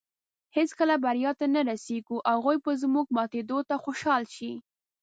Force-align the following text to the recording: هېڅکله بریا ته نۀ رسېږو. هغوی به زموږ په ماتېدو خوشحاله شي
هېڅکله 0.55 0.95
بریا 1.03 1.31
ته 1.39 1.45
نۀ 1.53 1.61
رسېږو. 1.69 2.17
هغوی 2.31 2.57
به 2.63 2.71
زموږ 2.81 3.05
په 3.09 3.13
ماتېدو 3.17 3.57
خوشحاله 3.83 4.29
شي 4.35 4.51